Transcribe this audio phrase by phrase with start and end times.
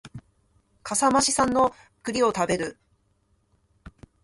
[0.81, 2.79] 笠間市産の栗を食べる